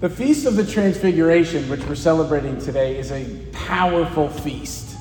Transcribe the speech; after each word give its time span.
The 0.00 0.08
Feast 0.08 0.46
of 0.46 0.54
the 0.54 0.64
Transfiguration, 0.64 1.68
which 1.68 1.84
we're 1.86 1.96
celebrating 1.96 2.56
today, 2.60 3.00
is 3.00 3.10
a 3.10 3.26
powerful 3.50 4.28
feast. 4.28 4.96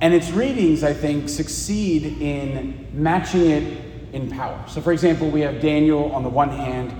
And 0.00 0.12
its 0.12 0.32
readings, 0.32 0.82
I 0.82 0.92
think, 0.92 1.28
succeed 1.28 2.20
in 2.20 2.88
matching 2.92 3.48
it 3.48 3.80
in 4.12 4.28
power. 4.28 4.60
So, 4.66 4.80
for 4.80 4.92
example, 4.92 5.30
we 5.30 5.42
have 5.42 5.60
Daniel 5.60 6.10
on 6.10 6.24
the 6.24 6.28
one 6.28 6.48
hand, 6.48 6.92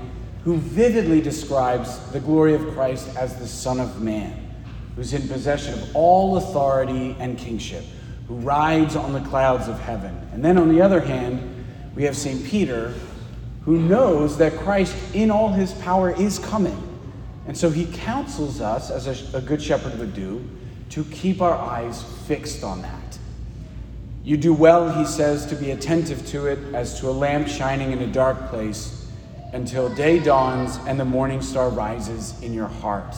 who 0.45 0.59
vividly 0.59 1.21
describes 1.21 1.99
the 2.13 2.21
glory 2.21 2.55
of 2.55 2.61
Christ 2.69 3.09
as 3.17 3.35
the 3.35 3.49
Son 3.49 3.81
of 3.81 4.01
Man, 4.01 4.55
who's 4.95 5.13
in 5.13 5.27
possession 5.27 5.75
of 5.75 5.97
all 5.97 6.37
authority 6.37 7.17
and 7.19 7.37
kingship, 7.37 7.83
who 8.29 8.37
rides 8.37 8.95
on 8.95 9.13
the 9.13 9.23
clouds 9.23 9.67
of 9.67 9.81
heaven. 9.81 10.17
And 10.33 10.45
then 10.45 10.57
on 10.57 10.69
the 10.69 10.81
other 10.81 11.01
hand, 11.01 11.65
we 11.97 12.05
have 12.05 12.17
St. 12.17 12.45
Peter, 12.45 12.95
who 13.65 13.77
knows 13.77 14.39
that 14.39 14.57
Christ, 14.59 14.95
in 15.17 15.33
all 15.33 15.49
his 15.49 15.73
power, 15.73 16.13
is 16.15 16.39
coming 16.39 16.94
and 17.47 17.57
so 17.57 17.71
he 17.71 17.87
counsels 17.87 18.61
us, 18.61 18.91
as 18.91 19.07
a, 19.07 19.37
a, 19.37 19.41
good 19.41 19.63
shepherd 19.63 19.99
would 19.99 20.15
do, 20.15 20.49
to 20.91 21.05
keep 21.05 21.43
our 21.43 21.55
eyes 21.55 22.03
fixed 22.27 22.65
on 22.65 22.83
that. 22.83 23.19
You 24.23 24.39
do 24.39 24.55
well, 24.55 24.89
he 24.91 25.05
says, 25.05 25.45
to 25.47 25.55
be 25.55 25.71
attentive 25.71 26.27
to 26.29 26.47
it 26.47 26.59
as 26.75 26.99
to 27.01 27.09
a 27.09 27.13
lamp 27.13 27.47
shining 27.47 27.93
in 27.93 28.01
a 28.01 28.07
dark 28.07 28.49
place 28.49 29.07
until 29.53 29.95
day 29.95 30.19
dawns 30.19 30.79
and 30.87 30.99
the 30.99 31.05
morning 31.05 31.43
star 31.43 31.69
rises 31.69 32.41
in 32.43 32.55
your 32.55 32.67
heart. 32.67 33.15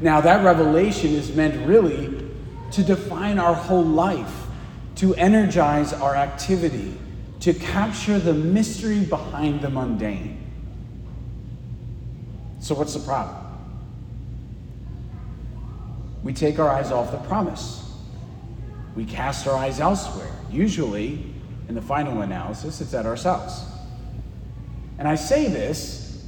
Now, 0.00 0.20
that 0.20 0.44
revelation 0.44 1.12
is 1.12 1.34
meant 1.34 1.66
really 1.66 2.28
to 2.72 2.82
define 2.82 3.38
our 3.38 3.54
whole 3.54 3.84
life, 3.84 4.46
to 4.96 5.14
energize 5.14 5.92
our 5.92 6.16
activity, 6.16 6.98
to 7.40 7.54
capture 7.54 8.18
the 8.18 8.34
mystery 8.34 9.00
behind 9.00 9.60
the 9.60 9.70
mundane. 9.70 10.43
So, 12.64 12.74
what's 12.74 12.94
the 12.94 13.00
problem? 13.00 13.36
We 16.22 16.32
take 16.32 16.58
our 16.58 16.70
eyes 16.70 16.90
off 16.90 17.12
the 17.12 17.18
promise. 17.28 17.86
We 18.96 19.04
cast 19.04 19.46
our 19.46 19.54
eyes 19.54 19.80
elsewhere. 19.80 20.32
Usually, 20.50 21.22
in 21.68 21.74
the 21.74 21.82
final 21.82 22.22
analysis, 22.22 22.80
it's 22.80 22.94
at 22.94 23.04
ourselves. 23.04 23.66
And 24.98 25.06
I 25.06 25.14
say 25.14 25.46
this 25.46 26.24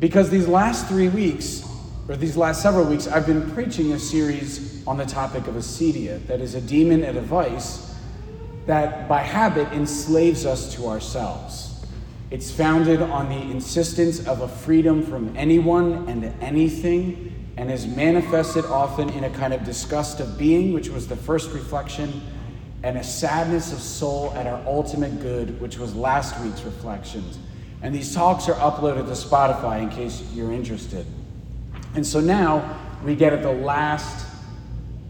because 0.00 0.30
these 0.30 0.48
last 0.48 0.88
three 0.88 1.08
weeks, 1.08 1.68
or 2.08 2.16
these 2.16 2.38
last 2.38 2.62
several 2.62 2.86
weeks, 2.86 3.06
I've 3.06 3.26
been 3.26 3.50
preaching 3.50 3.92
a 3.92 3.98
series 3.98 4.82
on 4.86 4.96
the 4.96 5.04
topic 5.04 5.48
of 5.48 5.56
acedia, 5.56 6.26
that 6.28 6.40
is 6.40 6.54
a 6.54 6.62
demon 6.62 7.04
and 7.04 7.18
a 7.18 7.20
vice 7.20 7.94
that 8.64 9.06
by 9.06 9.20
habit 9.20 9.70
enslaves 9.74 10.46
us 10.46 10.74
to 10.76 10.86
ourselves. 10.86 11.71
It's 12.32 12.50
founded 12.50 13.02
on 13.02 13.28
the 13.28 13.52
insistence 13.52 14.26
of 14.26 14.40
a 14.40 14.48
freedom 14.48 15.02
from 15.02 15.36
anyone 15.36 16.08
and 16.08 16.24
anything, 16.42 17.52
and 17.58 17.70
is 17.70 17.86
manifested 17.86 18.64
often 18.64 19.10
in 19.10 19.24
a 19.24 19.30
kind 19.30 19.52
of 19.52 19.64
disgust 19.64 20.18
of 20.18 20.38
being, 20.38 20.72
which 20.72 20.88
was 20.88 21.06
the 21.06 21.14
first 21.14 21.52
reflection, 21.52 22.22
and 22.82 22.96
a 22.96 23.04
sadness 23.04 23.70
of 23.74 23.80
soul 23.80 24.32
at 24.34 24.46
our 24.46 24.66
ultimate 24.66 25.20
good, 25.20 25.60
which 25.60 25.76
was 25.76 25.94
last 25.94 26.40
week's 26.42 26.62
reflections. 26.62 27.38
And 27.82 27.94
these 27.94 28.14
talks 28.14 28.48
are 28.48 28.54
uploaded 28.54 29.04
to 29.04 29.12
Spotify 29.12 29.82
in 29.82 29.90
case 29.90 30.22
you're 30.32 30.52
interested. 30.52 31.04
And 31.94 32.06
so 32.06 32.18
now 32.18 32.80
we 33.04 33.14
get 33.14 33.34
at 33.34 33.42
the 33.42 33.52
last 33.52 34.26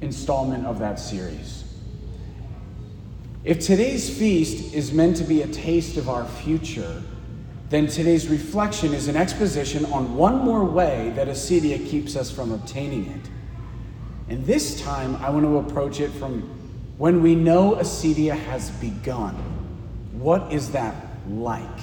installment 0.01 0.67
of 0.67 0.81
that 0.81 0.99
series. 0.99 1.62
If 3.45 3.59
today's 3.59 4.09
feast 4.09 4.73
is 4.73 4.93
meant 4.93 5.17
to 5.17 5.25
be 5.25 5.43
a 5.43 5.49
taste 5.49 5.97
of 5.97 6.09
our 6.09 6.25
future, 6.25 7.03
then 7.71 7.89
today's 7.89 8.29
reflection 8.29 8.95
is 8.95 9.09
an 9.09 9.17
exposition 9.17 9.85
on 9.87 10.15
one 10.15 10.39
more 10.45 10.65
way 10.65 11.13
that 11.17 11.27
acedia 11.27 11.85
keeps 11.85 12.15
us 12.15 12.31
from 12.31 12.53
obtaining 12.53 13.07
it. 13.07 13.31
And 14.29 14.47
this 14.47 14.81
time, 14.81 15.17
I 15.17 15.31
want 15.31 15.45
to 15.45 15.59
approach 15.59 15.99
it 15.99 16.11
from 16.11 16.43
when 16.99 17.21
we 17.21 17.35
know 17.35 17.73
acedia 17.75 18.39
has 18.39 18.71
begun. 18.71 19.35
What 20.13 20.53
is 20.53 20.71
that 20.71 20.95
like? 21.29 21.81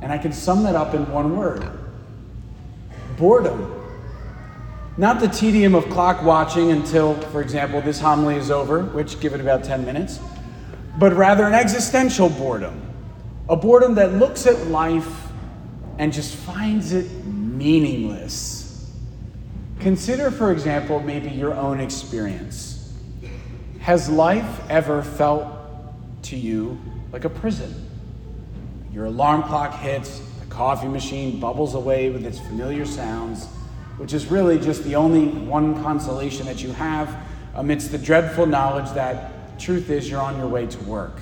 And 0.00 0.10
I 0.10 0.16
can 0.16 0.32
sum 0.32 0.62
that 0.62 0.74
up 0.74 0.94
in 0.94 1.10
one 1.12 1.36
word 1.36 1.70
boredom. 3.18 3.76
Not 4.96 5.20
the 5.20 5.28
tedium 5.28 5.74
of 5.74 5.88
clock 5.90 6.22
watching 6.22 6.70
until, 6.72 7.14
for 7.14 7.42
example, 7.42 7.80
this 7.82 8.00
homily 8.00 8.36
is 8.36 8.50
over, 8.50 8.82
which 8.82 9.20
give 9.20 9.34
it 9.34 9.40
about 9.40 9.62
10 9.62 9.84
minutes, 9.84 10.18
but 10.98 11.12
rather 11.14 11.44
an 11.44 11.54
existential 11.54 12.28
boredom 12.28 12.90
a 13.50 13.56
boredom 13.56 13.96
that 13.96 14.14
looks 14.14 14.46
at 14.46 14.68
life 14.68 15.26
and 15.98 16.12
just 16.12 16.36
finds 16.36 16.92
it 16.92 17.24
meaningless. 17.24 18.92
Consider, 19.80 20.30
for 20.30 20.52
example, 20.52 21.00
maybe 21.00 21.30
your 21.30 21.54
own 21.54 21.80
experience. 21.80 22.94
Has 23.80 24.08
life 24.08 24.60
ever 24.70 25.02
felt 25.02 25.52
to 26.22 26.36
you 26.36 26.80
like 27.12 27.24
a 27.24 27.28
prison? 27.28 27.90
Your 28.92 29.06
alarm 29.06 29.42
clock 29.42 29.74
hits, 29.80 30.20
the 30.38 30.46
coffee 30.46 30.86
machine 30.86 31.40
bubbles 31.40 31.74
away 31.74 32.08
with 32.10 32.24
its 32.24 32.38
familiar 32.38 32.86
sounds, 32.86 33.46
which 33.96 34.12
is 34.12 34.26
really 34.26 34.60
just 34.60 34.84
the 34.84 34.94
only 34.94 35.26
one 35.26 35.82
consolation 35.82 36.46
that 36.46 36.62
you 36.62 36.70
have 36.72 37.16
amidst 37.56 37.90
the 37.90 37.98
dreadful 37.98 38.46
knowledge 38.46 38.88
that 38.92 39.32
truth 39.60 39.90
is 39.90 40.08
you're 40.08 40.20
on 40.20 40.36
your 40.38 40.48
way 40.48 40.66
to 40.66 40.78
work. 40.84 41.20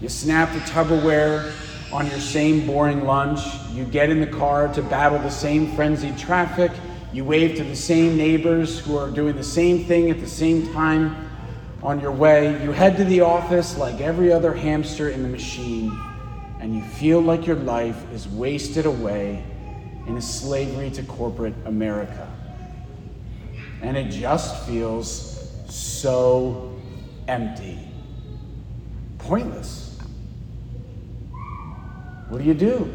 You 0.00 0.08
snap 0.08 0.52
the 0.52 0.60
Tupperware 0.60 1.52
on 1.92 2.06
your 2.06 2.20
same 2.20 2.66
boring 2.66 3.04
lunch. 3.04 3.40
You 3.72 3.84
get 3.84 4.10
in 4.10 4.20
the 4.20 4.26
car 4.26 4.72
to 4.74 4.82
battle 4.82 5.18
the 5.18 5.30
same 5.30 5.74
frenzied 5.74 6.18
traffic. 6.18 6.70
You 7.12 7.24
wave 7.24 7.56
to 7.56 7.64
the 7.64 7.76
same 7.76 8.16
neighbors 8.16 8.78
who 8.78 8.98
are 8.98 9.10
doing 9.10 9.36
the 9.36 9.44
same 9.44 9.84
thing 9.84 10.10
at 10.10 10.20
the 10.20 10.28
same 10.28 10.72
time 10.74 11.28
on 11.82 12.00
your 12.00 12.12
way. 12.12 12.62
You 12.62 12.72
head 12.72 12.96
to 12.98 13.04
the 13.04 13.22
office 13.22 13.78
like 13.78 14.00
every 14.00 14.32
other 14.32 14.52
hamster 14.52 15.08
in 15.08 15.22
the 15.22 15.28
machine, 15.28 15.98
and 16.60 16.74
you 16.74 16.82
feel 16.82 17.20
like 17.20 17.46
your 17.46 17.56
life 17.56 18.12
is 18.12 18.28
wasted 18.28 18.84
away 18.84 19.42
in 20.06 20.16
a 20.16 20.22
slavery 20.22 20.90
to 20.90 21.02
corporate 21.04 21.54
America. 21.64 22.30
And 23.80 23.96
it 23.96 24.10
just 24.10 24.66
feels 24.66 25.50
so 25.68 26.75
empty, 27.28 27.78
pointless. 29.18 29.98
What 32.28 32.38
do 32.38 32.44
you 32.44 32.54
do? 32.54 32.92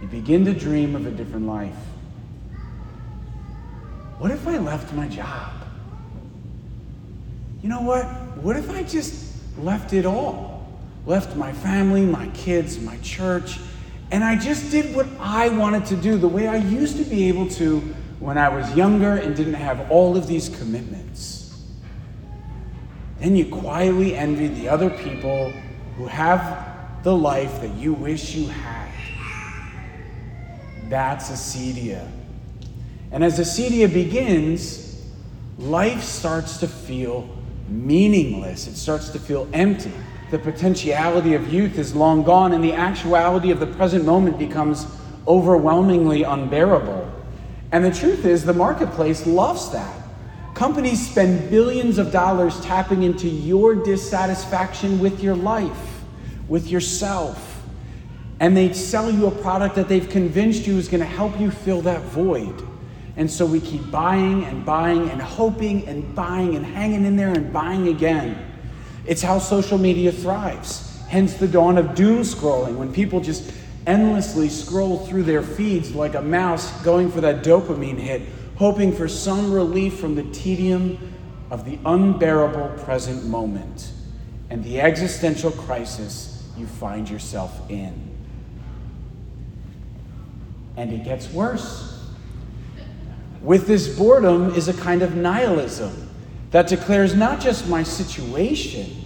You 0.00 0.08
begin 0.08 0.44
to 0.44 0.52
dream 0.52 0.96
of 0.96 1.06
a 1.06 1.10
different 1.10 1.46
life. 1.46 1.74
What 4.18 4.30
if 4.30 4.46
I 4.46 4.58
left 4.58 4.92
my 4.94 5.06
job? 5.08 5.52
You 7.62 7.68
know 7.68 7.82
what? 7.82 8.04
What 8.38 8.56
if 8.56 8.70
I 8.70 8.82
just 8.82 9.32
left 9.58 9.92
it 9.92 10.06
all? 10.06 10.80
Left 11.06 11.36
my 11.36 11.52
family, 11.52 12.04
my 12.04 12.28
kids, 12.28 12.80
my 12.80 12.98
church, 12.98 13.58
and 14.10 14.24
I 14.24 14.36
just 14.36 14.70
did 14.70 14.94
what 14.94 15.06
I 15.20 15.48
wanted 15.48 15.86
to 15.86 15.96
do 15.96 16.16
the 16.18 16.28
way 16.28 16.48
I 16.48 16.56
used 16.56 16.96
to 16.96 17.04
be 17.04 17.28
able 17.28 17.48
to 17.50 17.80
when 18.20 18.38
I 18.38 18.48
was 18.48 18.74
younger 18.74 19.16
and 19.16 19.36
didn't 19.36 19.54
have 19.54 19.90
all 19.90 20.16
of 20.16 20.26
these 20.26 20.48
commitments. 20.48 21.37
Then 23.20 23.36
you 23.36 23.46
quietly 23.46 24.14
envy 24.14 24.48
the 24.48 24.68
other 24.68 24.90
people 24.90 25.50
who 25.96 26.06
have 26.06 27.02
the 27.02 27.16
life 27.16 27.60
that 27.60 27.74
you 27.74 27.92
wish 27.92 28.34
you 28.34 28.48
had. 28.48 28.92
That's 30.88 31.30
acedia. 31.30 32.08
And 33.10 33.24
as 33.24 33.38
acedia 33.38 33.92
begins, 33.92 35.06
life 35.58 36.02
starts 36.02 36.58
to 36.58 36.68
feel 36.68 37.28
meaningless. 37.68 38.66
It 38.66 38.76
starts 38.76 39.10
to 39.10 39.18
feel 39.18 39.48
empty. 39.52 39.92
The 40.30 40.38
potentiality 40.38 41.34
of 41.34 41.52
youth 41.52 41.78
is 41.78 41.94
long 41.94 42.22
gone, 42.22 42.52
and 42.52 42.62
the 42.62 42.74
actuality 42.74 43.50
of 43.50 43.60
the 43.60 43.66
present 43.66 44.04
moment 44.04 44.38
becomes 44.38 44.86
overwhelmingly 45.26 46.22
unbearable. 46.22 47.10
And 47.72 47.84
the 47.84 47.90
truth 47.90 48.24
is, 48.24 48.44
the 48.44 48.54
marketplace 48.54 49.26
loves 49.26 49.70
that. 49.70 49.97
Companies 50.58 51.08
spend 51.08 51.50
billions 51.50 51.98
of 51.98 52.10
dollars 52.10 52.60
tapping 52.62 53.04
into 53.04 53.28
your 53.28 53.76
dissatisfaction 53.76 54.98
with 54.98 55.22
your 55.22 55.36
life 55.36 56.02
with 56.48 56.68
yourself. 56.68 57.62
And 58.40 58.56
they 58.56 58.72
sell 58.72 59.08
you 59.08 59.28
a 59.28 59.30
product 59.30 59.76
that 59.76 59.88
they've 59.88 60.08
convinced 60.08 60.66
you 60.66 60.76
is 60.76 60.88
going 60.88 60.98
to 60.98 61.06
help 61.06 61.38
you 61.38 61.52
fill 61.52 61.80
that 61.82 62.02
void. 62.06 62.60
And 63.14 63.30
so 63.30 63.46
we 63.46 63.60
keep 63.60 63.88
buying 63.92 64.46
and 64.46 64.66
buying 64.66 65.08
and 65.10 65.22
hoping 65.22 65.86
and 65.86 66.12
buying 66.16 66.56
and 66.56 66.66
hanging 66.66 67.04
in 67.04 67.14
there 67.14 67.32
and 67.32 67.52
buying 67.52 67.86
again. 67.86 68.44
It's 69.06 69.22
how 69.22 69.38
social 69.38 69.78
media 69.78 70.10
thrives. 70.10 71.00
Hence 71.06 71.34
the 71.34 71.46
dawn 71.46 71.78
of 71.78 71.94
doom 71.94 72.22
scrolling, 72.22 72.74
when 72.74 72.92
people 72.92 73.20
just 73.20 73.52
endlessly 73.86 74.48
scroll 74.48 75.06
through 75.06 75.22
their 75.22 75.42
feeds 75.42 75.94
like 75.94 76.16
a 76.16 76.20
mouse 76.20 76.82
going 76.82 77.12
for 77.12 77.20
that 77.20 77.44
dopamine 77.44 77.96
hit, 77.96 78.22
hoping 78.58 78.92
for 78.92 79.08
some 79.08 79.52
relief 79.52 79.98
from 79.98 80.14
the 80.14 80.24
tedium 80.24 81.14
of 81.50 81.64
the 81.64 81.78
unbearable 81.86 82.68
present 82.84 83.24
moment 83.24 83.90
and 84.50 84.62
the 84.64 84.80
existential 84.80 85.50
crisis 85.50 86.46
you 86.56 86.66
find 86.66 87.08
yourself 87.08 87.70
in. 87.70 88.08
and 90.78 90.92
it 90.92 91.02
gets 91.02 91.30
worse. 91.32 92.06
With 93.42 93.66
this 93.66 93.98
boredom 93.98 94.54
is 94.54 94.68
a 94.68 94.74
kind 94.74 95.02
of 95.02 95.16
nihilism 95.16 96.08
that 96.52 96.68
declares 96.68 97.16
not 97.16 97.40
just 97.40 97.68
my 97.68 97.82
situation, 97.82 98.96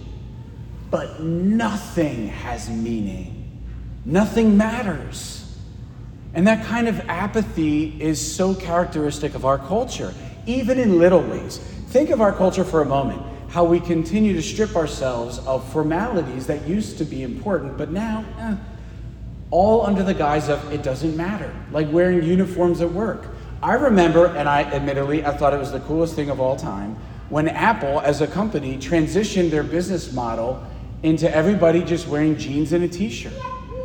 but 0.91 1.21
nothing 1.21 2.27
has 2.27 2.69
meaning. 2.69 3.59
Nothing 4.05 4.55
matters. 4.55 5.42
And 6.33 6.47
that 6.47 6.65
kind 6.65 6.87
of 6.87 6.99
apathy 7.01 7.95
is 8.01 8.19
so 8.19 8.55
characteristic 8.55 9.35
of 9.35 9.45
our 9.45 9.59
culture, 9.59 10.13
even 10.45 10.79
in 10.79 10.97
little 10.97 11.21
ways. 11.21 11.59
Think 11.89 12.09
of 12.09 12.21
our 12.21 12.33
culture 12.33 12.63
for 12.63 12.81
a 12.81 12.85
moment, 12.85 13.21
how 13.49 13.63
we 13.63 13.79
continue 13.79 14.33
to 14.33 14.41
strip 14.41 14.75
ourselves 14.75 15.37
of 15.39 15.71
formalities 15.71 16.47
that 16.47 16.67
used 16.67 16.97
to 16.97 17.05
be 17.05 17.21
important, 17.21 17.77
but 17.77 17.91
now, 17.91 18.25
eh, 18.39 18.55
all 19.51 19.85
under 19.85 20.01
the 20.01 20.15
guise 20.15 20.49
of 20.49 20.73
it 20.73 20.81
doesn't 20.81 21.15
matter, 21.15 21.53
like 21.71 21.91
wearing 21.91 22.23
uniforms 22.23 22.81
at 22.81 22.91
work. 22.91 23.27
I 23.61 23.73
remember, 23.73 24.25
and 24.25 24.49
I 24.49 24.63
admittedly, 24.63 25.23
I 25.23 25.37
thought 25.37 25.53
it 25.53 25.59
was 25.59 25.71
the 25.71 25.81
coolest 25.81 26.15
thing 26.15 26.31
of 26.31 26.41
all 26.41 26.55
time, 26.55 26.97
when 27.29 27.47
Apple, 27.47 28.01
as 28.01 28.21
a 28.21 28.27
company, 28.27 28.77
transitioned 28.77 29.51
their 29.51 29.63
business 29.63 30.11
model 30.11 30.65
into 31.03 31.33
everybody 31.33 31.83
just 31.83 32.07
wearing 32.07 32.35
jeans 32.37 32.73
and 32.73 32.83
a 32.83 32.87
t 32.87 33.09
shirt, 33.09 33.33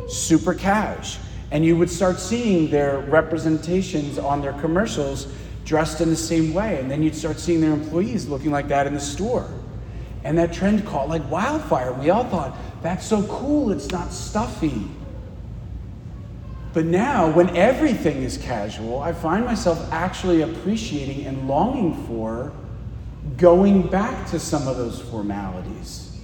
super 0.07 0.55
cash. 0.55 1.19
And 1.51 1.65
you 1.65 1.75
would 1.77 1.89
start 1.89 2.19
seeing 2.19 2.69
their 2.69 2.99
representations 2.99 4.19
on 4.19 4.41
their 4.41 4.53
commercials 4.53 5.27
dressed 5.65 6.01
in 6.01 6.09
the 6.09 6.15
same 6.15 6.53
way. 6.53 6.79
And 6.79 6.89
then 6.89 7.01
you'd 7.01 7.15
start 7.15 7.39
seeing 7.39 7.61
their 7.61 7.73
employees 7.73 8.27
looking 8.27 8.51
like 8.51 8.67
that 8.67 8.87
in 8.87 8.93
the 8.93 8.99
store. 8.99 9.49
And 10.23 10.37
that 10.37 10.53
trend 10.53 10.85
caught 10.85 11.09
like 11.09 11.29
wildfire. 11.29 11.93
We 11.93 12.09
all 12.09 12.25
thought, 12.25 12.55
that's 12.81 13.05
so 13.05 13.23
cool, 13.23 13.71
it's 13.71 13.89
not 13.89 14.11
stuffy. 14.11 14.87
But 16.71 16.85
now, 16.85 17.31
when 17.31 17.55
everything 17.55 18.21
is 18.21 18.37
casual, 18.37 18.99
I 18.99 19.11
find 19.11 19.43
myself 19.43 19.91
actually 19.91 20.43
appreciating 20.43 21.25
and 21.25 21.47
longing 21.47 22.05
for 22.05 22.51
going 23.37 23.87
back 23.87 24.29
to 24.29 24.39
some 24.39 24.67
of 24.67 24.77
those 24.77 25.01
formalities. 25.01 26.19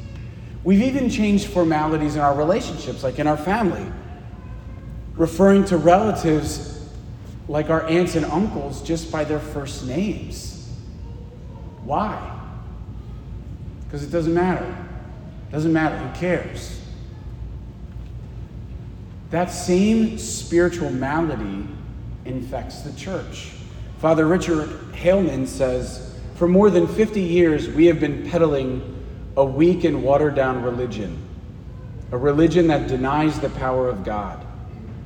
We've 0.64 0.84
even 0.84 1.10
changed 1.10 1.48
formalities 1.48 2.16
in 2.16 2.22
our 2.22 2.36
relationships, 2.36 3.04
like 3.04 3.18
in 3.18 3.26
our 3.26 3.38
family 3.38 3.86
referring 5.18 5.64
to 5.66 5.78
relatives 5.78 6.90
like 7.48 7.70
our 7.70 7.88
aunts 7.88 8.16
and 8.16 8.26
uncles 8.26 8.82
just 8.82 9.12
by 9.12 9.24
their 9.24 9.40
first 9.40 9.86
names. 9.86 10.70
Why? 11.84 12.32
Because 13.84 14.04
it 14.04 14.10
doesn't 14.12 14.34
matter. 14.34 14.66
It 15.50 15.52
doesn't 15.52 15.72
matter. 15.72 15.98
Who 15.98 16.20
cares? 16.20 16.82
That 19.30 19.52
same 19.52 20.18
spiritual 20.18 20.90
malady 20.92 21.68
infects 22.26 22.82
the 22.82 22.94
church. 22.94 23.52
Father 24.00 24.26
Richard 24.26 24.70
Heilman 24.94 25.48
says 25.48 26.20
For 26.36 26.48
more 26.48 26.70
than 26.70 26.88
50 26.88 27.22
years, 27.22 27.70
we 27.70 27.86
have 27.86 28.00
been 28.00 28.30
peddling 28.30 28.92
a 29.38 29.46
weak 29.46 29.84
and 29.84 30.04
watered 30.04 30.36
down 30.36 30.64
religion, 30.64 31.18
a 32.12 32.18
religion 32.18 32.68
that 32.68 32.88
denies 32.88 33.40
the 33.40 33.50
power 33.52 33.88
of 33.88 34.04
God 34.04 34.46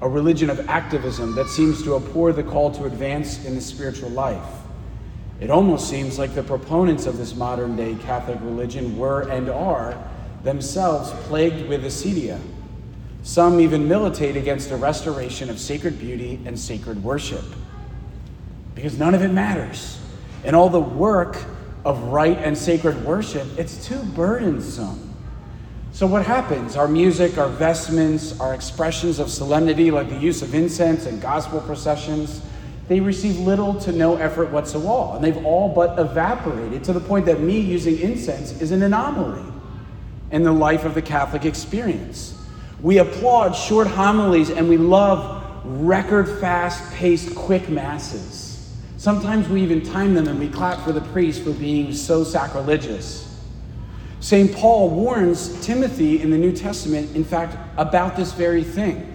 a 0.01 0.07
religion 0.07 0.50
of 0.50 0.69
activism 0.69 1.36
that 1.36 1.50
seems 1.50 1.84
to 1.84 1.96
abhor 1.96 2.31
the 2.31 2.44
call 2.44 2.72
to 2.72 2.86
advance 2.86 3.44
in 3.46 3.56
the 3.56 3.62
spiritual 3.62 4.10
life. 4.10 4.60
It 5.40 5.50
almost 5.50 5.90
seems 5.90 6.18
like 6.18 6.36
the 6.36 6.44
proponents 6.44 7.06
of 7.06 7.18
this 7.18 7.36
modern 7.36 7.75
day 7.75 7.96
Catholic 8.01 8.40
religion 8.42 8.98
were 8.98 9.30
and 9.30 9.50
are 9.50 10.01
themselves 10.44 11.12
plagued 11.28 11.68
with 11.68 11.84
acedia. 11.84 12.40
Some 13.24 13.60
even 13.60 13.88
militate 13.88 14.38
against 14.38 14.69
the 14.69 14.78
restoration 14.78 15.50
of 15.50 15.60
sacred 15.60 16.00
beauty 16.00 16.40
and 16.46 16.57
sacred 16.57 17.04
worship. 17.04 17.44
Because 18.75 18.98
none 18.98 19.13
of 19.13 19.22
it 19.22 19.30
matters. 19.30 20.00
And 20.46 20.56
all 20.56 20.69
the 20.69 20.80
work 20.80 21.38
of 21.84 22.01
right 22.04 22.38
and 22.38 22.57
sacred 22.57 23.04
worship, 23.04 23.48
it's 23.57 23.86
too 23.86 24.01
burdensome. 24.01 25.09
So, 26.00 26.07
what 26.07 26.25
happens? 26.25 26.78
Our 26.78 26.88
music, 26.88 27.38
our 27.38 27.50
vestments, 27.50 28.40
our 28.40 28.54
expressions 28.54 29.19
of 29.19 29.30
solemnity, 29.30 29.92
like 29.92 30.07
the 30.07 30.16
use 30.16 30.42
of 30.42 30.56
incense 30.56 31.06
and 31.06 31.22
gospel 31.22 31.60
processions, 31.60 32.42
they 32.88 33.01
receive 33.01 33.38
little 33.38 33.78
to 33.81 33.92
no 33.92 34.16
effort 34.16 34.50
whatsoever. 34.50 35.18
And 35.18 35.22
they've 35.22 35.46
all 35.46 35.68
but 35.68 36.00
evaporated 36.00 36.86
to 36.86 36.94
the 36.94 37.01
point 37.01 37.25
that 37.25 37.42
me 37.42 37.60
using 37.60 38.00
incense 38.00 38.62
is 38.62 38.72
an 38.72 38.81
anomaly 38.81 39.44
in 40.31 40.44
the 40.44 40.54
life 40.54 40.86
of 40.86 40.94
the 40.94 41.01
Catholic 41.01 41.44
experience. 41.44 42.34
We 42.81 43.00
applaud 43.00 43.51
short 43.51 43.88
homilies 43.88 44.51
and 44.51 44.69
we 44.69 44.78
love 44.78 45.44
record 45.66 46.30
fast 46.40 46.94
paced, 46.94 47.36
quick 47.36 47.68
masses. 47.68 48.74
Sometimes 48.96 49.50
we 49.50 49.62
even 49.63 49.81
time 49.81 50.13
them 50.13 50.30
and 50.30 50.40
we 50.40 50.48
clap 50.48 50.81
for 50.86 50.94
the 50.94 51.01
priest 51.01 51.44
for 51.44 51.51
being 51.51 51.94
so 51.94 52.24
sacrilegious. 52.24 53.29
St. 54.21 54.54
Paul 54.54 54.89
warns 54.89 55.66
Timothy 55.66 56.21
in 56.21 56.30
the 56.30 56.38
New 56.38 56.51
Testament, 56.51 57.16
in 57.16 57.24
fact, 57.24 57.57
about 57.77 58.18
this 58.18 58.33
very 58.33 58.63
thing. 58.63 59.06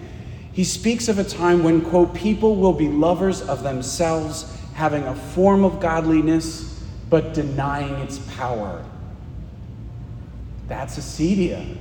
He 0.51 0.63
speaks 0.63 1.07
of 1.07 1.19
a 1.19 1.23
time 1.23 1.63
when, 1.63 1.81
quote, 1.81 2.13
people 2.15 2.55
will 2.55 2.73
be 2.73 2.87
lovers 2.87 3.41
of 3.41 3.61
themselves, 3.61 4.51
having 4.73 5.03
a 5.03 5.15
form 5.15 5.63
of 5.63 5.79
godliness, 5.79 6.83
but 7.09 7.33
denying 7.33 7.93
its 7.95 8.17
power. 8.35 8.83
That's 10.67 10.97
acedia. 10.97 11.77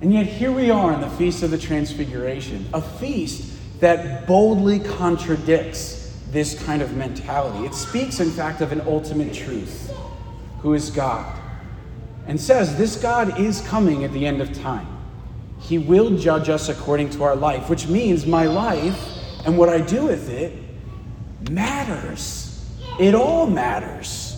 And 0.00 0.14
yet, 0.14 0.26
here 0.26 0.52
we 0.52 0.70
are 0.70 0.94
in 0.94 1.00
the 1.00 1.10
Feast 1.10 1.42
of 1.42 1.50
the 1.50 1.58
Transfiguration, 1.58 2.66
a 2.72 2.80
feast 2.80 3.52
that 3.80 4.26
boldly 4.26 4.80
contradicts 4.80 6.16
this 6.30 6.60
kind 6.62 6.80
of 6.80 6.96
mentality. 6.96 7.66
It 7.66 7.74
speaks, 7.74 8.20
in 8.20 8.30
fact, 8.30 8.60
of 8.60 8.72
an 8.72 8.80
ultimate 8.82 9.34
truth 9.34 9.92
who 10.60 10.74
is 10.74 10.90
God, 10.90 11.40
and 12.26 12.40
says 12.40 12.76
this 12.76 12.96
God 12.96 13.40
is 13.40 13.60
coming 13.62 14.04
at 14.04 14.12
the 14.12 14.26
end 14.26 14.40
of 14.40 14.52
time. 14.58 14.86
He 15.60 15.78
will 15.78 16.16
judge 16.16 16.48
us 16.48 16.68
according 16.68 17.10
to 17.10 17.24
our 17.24 17.36
life, 17.36 17.68
which 17.68 17.88
means 17.88 18.26
my 18.26 18.46
life 18.46 18.98
and 19.44 19.56
what 19.56 19.68
I 19.68 19.80
do 19.80 20.06
with 20.06 20.28
it 20.30 20.52
matters. 21.50 22.64
It 22.98 23.14
all 23.14 23.46
matters. 23.46 24.36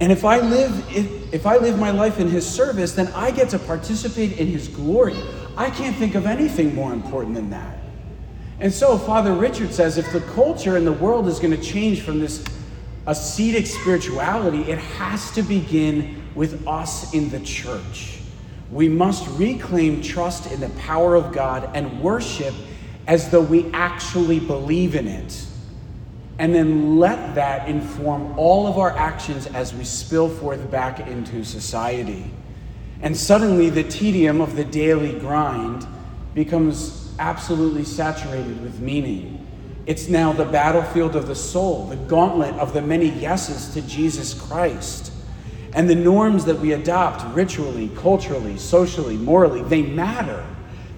And 0.00 0.10
if 0.10 0.24
I 0.24 0.38
live 0.38 0.96
if, 0.96 1.34
if 1.34 1.46
I 1.46 1.56
live 1.58 1.78
my 1.78 1.90
life 1.90 2.18
in 2.18 2.28
his 2.28 2.48
service, 2.48 2.92
then 2.92 3.08
I 3.08 3.30
get 3.30 3.50
to 3.50 3.58
participate 3.58 4.38
in 4.38 4.46
his 4.46 4.66
glory. 4.68 5.16
I 5.56 5.70
can't 5.70 5.94
think 5.96 6.14
of 6.14 6.26
anything 6.26 6.74
more 6.74 6.92
important 6.92 7.34
than 7.34 7.50
that. 7.50 7.78
And 8.60 8.72
so 8.72 8.98
Father 8.98 9.34
Richard 9.34 9.72
says 9.72 9.98
if 9.98 10.10
the 10.12 10.20
culture 10.20 10.76
and 10.76 10.86
the 10.86 10.92
world 10.92 11.28
is 11.28 11.38
going 11.38 11.56
to 11.56 11.62
change 11.62 12.02
from 12.02 12.18
this 12.18 12.44
ascetic 13.06 13.66
spirituality, 13.66 14.70
it 14.70 14.78
has 14.78 15.30
to 15.32 15.42
begin 15.42 16.22
with 16.34 16.66
us 16.66 17.12
in 17.14 17.30
the 17.30 17.40
church. 17.40 18.20
We 18.70 18.88
must 18.88 19.26
reclaim 19.38 20.00
trust 20.00 20.50
in 20.52 20.60
the 20.60 20.68
power 20.70 21.16
of 21.16 21.32
God 21.32 21.70
and 21.74 22.00
worship 22.00 22.54
as 23.06 23.30
though 23.30 23.40
we 23.40 23.70
actually 23.72 24.38
believe 24.38 24.94
in 24.94 25.08
it. 25.08 25.46
And 26.38 26.54
then 26.54 26.98
let 26.98 27.34
that 27.34 27.68
inform 27.68 28.38
all 28.38 28.66
of 28.66 28.78
our 28.78 28.96
actions 28.96 29.46
as 29.48 29.74
we 29.74 29.84
spill 29.84 30.28
forth 30.28 30.70
back 30.70 31.00
into 31.00 31.44
society. 31.44 32.30
And 33.02 33.16
suddenly, 33.16 33.70
the 33.70 33.84
tedium 33.84 34.40
of 34.40 34.56
the 34.56 34.64
daily 34.64 35.18
grind 35.18 35.86
becomes 36.34 37.12
absolutely 37.18 37.84
saturated 37.84 38.62
with 38.62 38.80
meaning. 38.80 39.46
It's 39.86 40.08
now 40.08 40.32
the 40.32 40.44
battlefield 40.44 41.16
of 41.16 41.26
the 41.26 41.34
soul, 41.34 41.86
the 41.86 41.96
gauntlet 41.96 42.54
of 42.56 42.72
the 42.72 42.82
many 42.82 43.08
yeses 43.08 43.72
to 43.74 43.82
Jesus 43.82 44.34
Christ. 44.34 45.12
And 45.72 45.88
the 45.88 45.94
norms 45.94 46.44
that 46.46 46.58
we 46.58 46.72
adopt 46.72 47.24
ritually, 47.34 47.90
culturally, 47.96 48.58
socially, 48.58 49.16
morally, 49.16 49.62
they 49.62 49.82
matter 49.82 50.44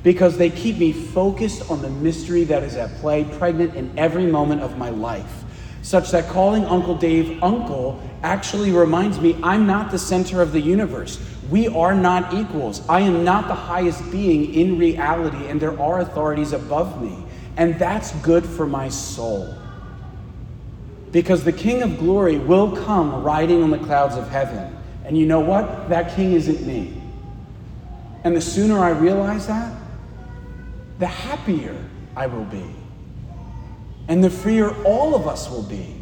because 0.02 0.36
they 0.36 0.50
keep 0.50 0.78
me 0.78 0.92
focused 0.92 1.70
on 1.70 1.80
the 1.82 1.90
mystery 1.90 2.44
that 2.44 2.62
is 2.62 2.74
at 2.74 2.94
play, 2.96 3.24
pregnant 3.24 3.74
in 3.74 3.96
every 3.98 4.26
moment 4.26 4.62
of 4.62 4.76
my 4.76 4.90
life. 4.90 5.44
Such 5.82 6.10
that 6.12 6.28
calling 6.28 6.64
Uncle 6.64 6.94
Dave 6.96 7.42
uncle 7.42 8.00
actually 8.22 8.70
reminds 8.70 9.20
me 9.20 9.36
I'm 9.42 9.66
not 9.66 9.90
the 9.90 9.98
center 9.98 10.40
of 10.40 10.52
the 10.52 10.60
universe. 10.60 11.20
We 11.50 11.68
are 11.68 11.94
not 11.94 12.32
equals. 12.34 12.86
I 12.88 13.00
am 13.00 13.24
not 13.24 13.48
the 13.48 13.54
highest 13.54 14.10
being 14.10 14.54
in 14.54 14.78
reality, 14.78 15.48
and 15.48 15.60
there 15.60 15.78
are 15.80 16.00
authorities 16.00 16.52
above 16.52 17.02
me. 17.02 17.24
And 17.56 17.78
that's 17.78 18.12
good 18.16 18.44
for 18.44 18.66
my 18.66 18.88
soul. 18.88 19.54
Because 21.10 21.44
the 21.44 21.52
King 21.52 21.82
of 21.82 21.98
glory 21.98 22.38
will 22.38 22.74
come 22.74 23.22
riding 23.22 23.62
on 23.62 23.70
the 23.70 23.78
clouds 23.78 24.16
of 24.16 24.28
heaven. 24.28 24.76
And 25.04 25.18
you 25.18 25.26
know 25.26 25.40
what? 25.40 25.88
That 25.88 26.14
king 26.14 26.32
isn't 26.32 26.66
me. 26.66 27.00
And 28.24 28.36
the 28.36 28.40
sooner 28.40 28.78
I 28.78 28.90
realize 28.90 29.48
that, 29.48 29.76
the 30.98 31.06
happier 31.06 31.76
I 32.14 32.26
will 32.26 32.44
be. 32.44 32.64
And 34.08 34.22
the 34.22 34.30
freer 34.30 34.70
all 34.84 35.14
of 35.14 35.26
us 35.26 35.50
will 35.50 35.64
be. 35.64 35.96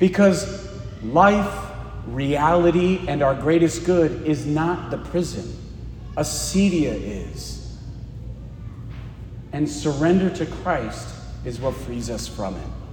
Because 0.00 0.68
life, 1.02 1.54
reality, 2.06 3.06
and 3.06 3.22
our 3.22 3.34
greatest 3.34 3.84
good 3.84 4.26
is 4.26 4.46
not 4.46 4.90
the 4.90 4.98
prison, 4.98 5.56
acedia 6.16 6.94
is. 6.94 7.63
And 9.54 9.70
surrender 9.70 10.28
to 10.28 10.44
Christ 10.46 11.14
is 11.44 11.60
what 11.60 11.74
frees 11.74 12.10
us 12.10 12.26
from 12.26 12.56
it. 12.56 12.83